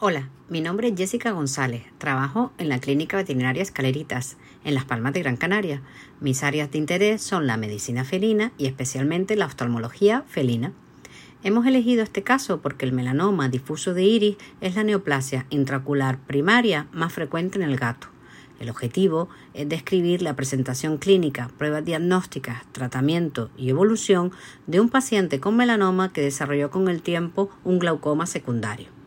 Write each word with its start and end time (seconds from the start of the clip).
Hola, 0.00 0.28
mi 0.48 0.60
nombre 0.60 0.86
es 0.86 0.94
Jessica 0.96 1.32
González. 1.32 1.82
Trabajo 1.98 2.52
en 2.56 2.68
la 2.68 2.78
Clínica 2.78 3.16
Veterinaria 3.16 3.64
Escaleritas, 3.64 4.36
en 4.62 4.74
Las 4.74 4.84
Palmas 4.84 5.12
de 5.12 5.22
Gran 5.22 5.36
Canaria. 5.36 5.82
Mis 6.20 6.44
áreas 6.44 6.70
de 6.70 6.78
interés 6.78 7.20
son 7.20 7.48
la 7.48 7.56
medicina 7.56 8.04
felina 8.04 8.52
y 8.58 8.66
especialmente 8.66 9.34
la 9.34 9.46
oftalmología 9.46 10.22
felina. 10.28 10.72
Hemos 11.42 11.66
elegido 11.66 12.04
este 12.04 12.22
caso 12.22 12.60
porque 12.60 12.86
el 12.86 12.92
melanoma 12.92 13.48
difuso 13.48 13.92
de 13.92 14.04
iris 14.04 14.36
es 14.60 14.76
la 14.76 14.84
neoplasia 14.84 15.46
intraocular 15.50 16.20
primaria 16.20 16.86
más 16.92 17.12
frecuente 17.12 17.58
en 17.58 17.68
el 17.68 17.76
gato. 17.76 18.06
El 18.60 18.70
objetivo 18.70 19.28
es 19.52 19.68
describir 19.68 20.22
la 20.22 20.36
presentación 20.36 20.98
clínica, 20.98 21.50
pruebas 21.58 21.84
diagnósticas, 21.84 22.62
tratamiento 22.70 23.50
y 23.56 23.68
evolución 23.68 24.30
de 24.68 24.78
un 24.78 24.90
paciente 24.90 25.40
con 25.40 25.56
melanoma 25.56 26.12
que 26.12 26.22
desarrolló 26.22 26.70
con 26.70 26.86
el 26.86 27.02
tiempo 27.02 27.50
un 27.64 27.80
glaucoma 27.80 28.26
secundario. 28.26 28.97